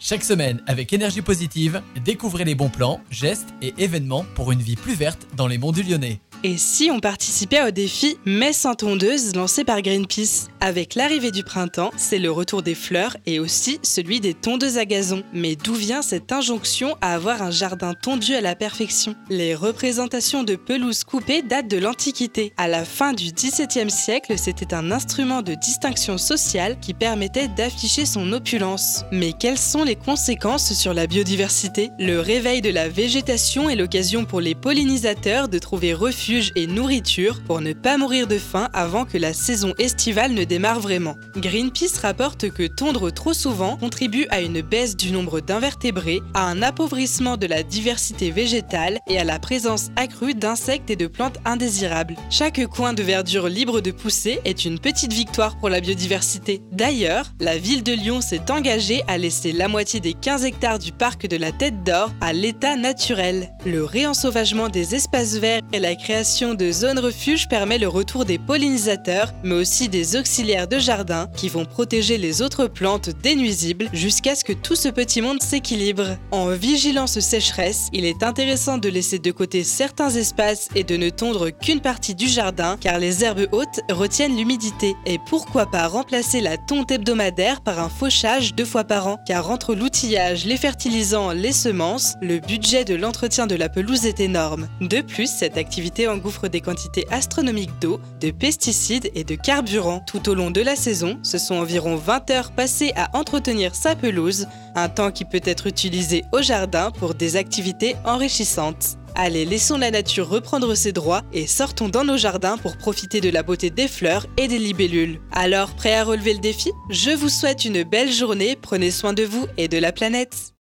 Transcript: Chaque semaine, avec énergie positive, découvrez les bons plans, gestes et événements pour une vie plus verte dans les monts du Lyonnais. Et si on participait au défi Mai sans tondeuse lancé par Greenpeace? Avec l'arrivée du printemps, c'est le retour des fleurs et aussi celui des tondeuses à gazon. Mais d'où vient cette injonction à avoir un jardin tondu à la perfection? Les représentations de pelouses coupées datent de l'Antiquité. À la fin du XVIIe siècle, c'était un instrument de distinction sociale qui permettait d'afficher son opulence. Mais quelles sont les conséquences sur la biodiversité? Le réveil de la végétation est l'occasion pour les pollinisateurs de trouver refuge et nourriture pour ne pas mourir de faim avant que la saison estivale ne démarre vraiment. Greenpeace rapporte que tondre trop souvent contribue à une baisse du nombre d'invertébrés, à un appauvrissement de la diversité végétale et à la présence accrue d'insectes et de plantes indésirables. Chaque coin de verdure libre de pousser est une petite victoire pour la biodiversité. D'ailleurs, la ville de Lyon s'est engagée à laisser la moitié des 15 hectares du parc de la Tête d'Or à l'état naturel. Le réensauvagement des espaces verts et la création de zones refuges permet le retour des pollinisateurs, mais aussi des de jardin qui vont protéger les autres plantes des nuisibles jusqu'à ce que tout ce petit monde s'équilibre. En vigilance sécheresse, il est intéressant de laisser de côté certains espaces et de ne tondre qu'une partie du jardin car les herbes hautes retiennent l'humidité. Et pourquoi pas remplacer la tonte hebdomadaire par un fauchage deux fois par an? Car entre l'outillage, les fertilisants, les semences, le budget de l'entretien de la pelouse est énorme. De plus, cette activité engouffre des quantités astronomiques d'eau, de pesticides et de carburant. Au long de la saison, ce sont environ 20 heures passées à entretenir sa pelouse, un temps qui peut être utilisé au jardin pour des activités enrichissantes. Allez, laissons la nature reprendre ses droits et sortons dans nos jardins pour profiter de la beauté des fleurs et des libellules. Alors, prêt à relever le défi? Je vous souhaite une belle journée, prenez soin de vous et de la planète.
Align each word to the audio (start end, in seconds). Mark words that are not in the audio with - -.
Chaque 0.00 0.22
semaine, 0.22 0.62
avec 0.68 0.92
énergie 0.92 1.22
positive, 1.22 1.82
découvrez 2.04 2.44
les 2.44 2.54
bons 2.54 2.68
plans, 2.68 3.00
gestes 3.10 3.48
et 3.60 3.74
événements 3.78 4.24
pour 4.36 4.52
une 4.52 4.62
vie 4.62 4.76
plus 4.76 4.94
verte 4.94 5.26
dans 5.36 5.48
les 5.48 5.58
monts 5.58 5.72
du 5.72 5.82
Lyonnais. 5.82 6.20
Et 6.44 6.56
si 6.56 6.88
on 6.92 7.00
participait 7.00 7.64
au 7.66 7.72
défi 7.72 8.16
Mai 8.24 8.52
sans 8.52 8.76
tondeuse 8.76 9.34
lancé 9.34 9.64
par 9.64 9.82
Greenpeace? 9.82 10.46
Avec 10.60 10.96
l'arrivée 10.96 11.30
du 11.30 11.44
printemps, 11.44 11.92
c'est 11.96 12.18
le 12.18 12.32
retour 12.32 12.62
des 12.62 12.74
fleurs 12.74 13.16
et 13.26 13.38
aussi 13.38 13.78
celui 13.84 14.18
des 14.18 14.34
tondeuses 14.34 14.76
à 14.76 14.84
gazon. 14.84 15.22
Mais 15.32 15.54
d'où 15.54 15.74
vient 15.74 16.02
cette 16.02 16.32
injonction 16.32 16.96
à 17.00 17.14
avoir 17.14 17.42
un 17.42 17.52
jardin 17.52 17.94
tondu 17.94 18.34
à 18.34 18.40
la 18.40 18.56
perfection? 18.56 19.14
Les 19.30 19.54
représentations 19.54 20.42
de 20.42 20.56
pelouses 20.56 21.04
coupées 21.04 21.42
datent 21.42 21.68
de 21.68 21.78
l'Antiquité. 21.78 22.52
À 22.56 22.66
la 22.66 22.84
fin 22.84 23.12
du 23.12 23.32
XVIIe 23.32 23.90
siècle, 23.90 24.34
c'était 24.36 24.74
un 24.74 24.90
instrument 24.90 25.42
de 25.42 25.54
distinction 25.54 26.18
sociale 26.18 26.80
qui 26.80 26.92
permettait 26.92 27.46
d'afficher 27.46 28.04
son 28.04 28.32
opulence. 28.32 29.04
Mais 29.12 29.34
quelles 29.38 29.58
sont 29.58 29.84
les 29.84 29.96
conséquences 29.96 30.72
sur 30.72 30.92
la 30.92 31.06
biodiversité? 31.06 31.90
Le 32.00 32.18
réveil 32.18 32.62
de 32.62 32.70
la 32.70 32.88
végétation 32.88 33.70
est 33.70 33.76
l'occasion 33.76 34.24
pour 34.24 34.40
les 34.40 34.56
pollinisateurs 34.56 35.48
de 35.48 35.58
trouver 35.60 35.94
refuge 35.94 36.50
et 36.56 36.66
nourriture 36.66 37.40
pour 37.46 37.60
ne 37.60 37.74
pas 37.74 37.96
mourir 37.96 38.26
de 38.26 38.38
faim 38.38 38.68
avant 38.72 39.04
que 39.04 39.18
la 39.18 39.32
saison 39.32 39.72
estivale 39.78 40.32
ne 40.32 40.47
démarre 40.48 40.80
vraiment. 40.80 41.16
Greenpeace 41.36 42.00
rapporte 42.02 42.50
que 42.50 42.66
tondre 42.66 43.12
trop 43.12 43.32
souvent 43.32 43.76
contribue 43.76 44.26
à 44.30 44.40
une 44.40 44.62
baisse 44.62 44.96
du 44.96 45.12
nombre 45.12 45.40
d'invertébrés, 45.40 46.20
à 46.34 46.46
un 46.46 46.62
appauvrissement 46.62 47.36
de 47.36 47.46
la 47.46 47.62
diversité 47.62 48.30
végétale 48.30 48.98
et 49.08 49.18
à 49.18 49.24
la 49.24 49.38
présence 49.38 49.90
accrue 49.96 50.34
d'insectes 50.34 50.90
et 50.90 50.96
de 50.96 51.06
plantes 51.06 51.38
indésirables. 51.44 52.16
Chaque 52.30 52.64
coin 52.66 52.92
de 52.92 53.02
verdure 53.02 53.48
libre 53.48 53.80
de 53.80 53.90
pousser 53.90 54.40
est 54.44 54.64
une 54.64 54.78
petite 54.78 55.12
victoire 55.12 55.58
pour 55.58 55.68
la 55.68 55.80
biodiversité. 55.80 56.62
D'ailleurs, 56.72 57.32
la 57.40 57.58
ville 57.58 57.82
de 57.82 57.92
Lyon 57.92 58.20
s'est 58.20 58.50
engagée 58.50 59.02
à 59.06 59.18
laisser 59.18 59.52
la 59.52 59.68
moitié 59.68 60.00
des 60.00 60.14
15 60.14 60.44
hectares 60.44 60.78
du 60.78 60.92
parc 60.92 61.26
de 61.26 61.36
la 61.36 61.52
Tête 61.52 61.84
d'Or 61.84 62.10
à 62.20 62.32
l'état 62.32 62.76
naturel. 62.76 63.52
Le 63.66 63.84
réensauvagement 63.84 64.68
des 64.68 64.94
espaces 64.94 65.36
verts 65.36 65.62
et 65.72 65.78
la 65.78 65.94
création 65.94 66.54
de 66.54 66.72
zones 66.72 66.98
refuges 66.98 67.48
permet 67.48 67.78
le 67.78 67.88
retour 67.88 68.24
des 68.24 68.38
pollinisateurs, 68.38 69.32
mais 69.44 69.54
aussi 69.54 69.88
des 69.88 70.16
de 70.38 70.78
jardin 70.78 71.28
qui 71.36 71.48
vont 71.48 71.64
protéger 71.64 72.16
les 72.16 72.42
autres 72.42 72.68
plantes 72.68 73.10
des 73.22 73.34
nuisibles 73.34 73.88
jusqu'à 73.92 74.36
ce 74.36 74.44
que 74.44 74.52
tout 74.52 74.76
ce 74.76 74.88
petit 74.88 75.20
monde 75.20 75.42
s'équilibre. 75.42 76.16
En 76.30 76.50
vigilance 76.50 77.18
sécheresse, 77.18 77.88
il 77.92 78.04
est 78.04 78.22
intéressant 78.22 78.78
de 78.78 78.88
laisser 78.88 79.18
de 79.18 79.32
côté 79.32 79.64
certains 79.64 80.10
espaces 80.10 80.68
et 80.76 80.84
de 80.84 80.96
ne 80.96 81.10
tondre 81.10 81.50
qu'une 81.50 81.80
partie 81.80 82.14
du 82.14 82.28
jardin 82.28 82.76
car 82.80 83.00
les 83.00 83.24
herbes 83.24 83.48
hautes 83.50 83.80
retiennent 83.90 84.36
l'humidité. 84.36 84.94
Et 85.06 85.18
pourquoi 85.26 85.66
pas 85.66 85.88
remplacer 85.88 86.40
la 86.40 86.56
tonte 86.56 86.92
hebdomadaire 86.92 87.60
par 87.60 87.80
un 87.80 87.88
fauchage 87.88 88.54
deux 88.54 88.64
fois 88.64 88.84
par 88.84 89.08
an? 89.08 89.18
Car 89.26 89.50
entre 89.50 89.74
l'outillage, 89.74 90.44
les 90.44 90.56
fertilisants, 90.56 91.32
les 91.32 91.52
semences, 91.52 92.14
le 92.22 92.38
budget 92.38 92.84
de 92.84 92.94
l'entretien 92.94 93.48
de 93.48 93.56
la 93.56 93.68
pelouse 93.68 94.06
est 94.06 94.20
énorme. 94.20 94.68
De 94.80 95.00
plus, 95.00 95.28
cette 95.28 95.56
activité 95.56 96.06
engouffre 96.06 96.46
des 96.46 96.60
quantités 96.60 97.06
astronomiques 97.10 97.76
d'eau, 97.80 98.00
de 98.20 98.30
pesticides 98.30 99.10
et 99.16 99.24
de 99.24 99.34
carburant. 99.34 100.04
Au 100.28 100.34
long 100.34 100.50
de 100.50 100.60
la 100.60 100.76
saison, 100.76 101.18
ce 101.22 101.38
sont 101.38 101.54
environ 101.54 101.96
20 101.96 102.30
heures 102.32 102.52
passées 102.52 102.92
à 102.96 103.16
entretenir 103.16 103.74
sa 103.74 103.96
pelouse, 103.96 104.46
un 104.74 104.90
temps 104.90 105.10
qui 105.10 105.24
peut 105.24 105.40
être 105.42 105.66
utilisé 105.66 106.22
au 106.32 106.42
jardin 106.42 106.90
pour 106.90 107.14
des 107.14 107.36
activités 107.36 107.96
enrichissantes. 108.04 108.98
Allez, 109.14 109.46
laissons 109.46 109.78
la 109.78 109.90
nature 109.90 110.28
reprendre 110.28 110.74
ses 110.74 110.92
droits 110.92 111.22
et 111.32 111.46
sortons 111.46 111.88
dans 111.88 112.04
nos 112.04 112.18
jardins 112.18 112.58
pour 112.58 112.76
profiter 112.76 113.22
de 113.22 113.30
la 113.30 113.42
beauté 113.42 113.70
des 113.70 113.88
fleurs 113.88 114.26
et 114.36 114.48
des 114.48 114.58
libellules. 114.58 115.18
Alors, 115.32 115.70
prêt 115.70 115.94
à 115.94 116.04
relever 116.04 116.34
le 116.34 116.40
défi? 116.40 116.72
Je 116.90 117.10
vous 117.10 117.30
souhaite 117.30 117.64
une 117.64 117.82
belle 117.82 118.12
journée, 118.12 118.54
prenez 118.60 118.90
soin 118.90 119.14
de 119.14 119.22
vous 119.22 119.46
et 119.56 119.68
de 119.68 119.78
la 119.78 119.92
planète. 119.92 120.52